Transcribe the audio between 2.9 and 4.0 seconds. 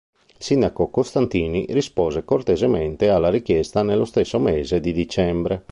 alla richiesta